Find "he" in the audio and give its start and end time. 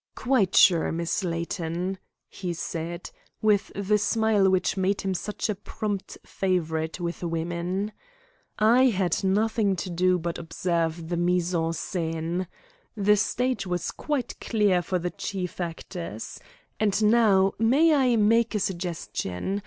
2.27-2.55